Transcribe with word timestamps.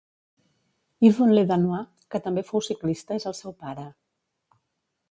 Yvon 1.09 1.35
Ledanois, 1.35 1.85
que 2.15 2.23
també 2.29 2.45
fou 2.49 2.65
ciclista 2.71 3.21
és 3.21 3.31
el 3.35 3.39
seu 3.43 3.57
pare. 3.67 3.89